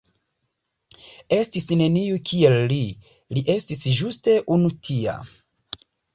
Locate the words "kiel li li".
2.31-3.45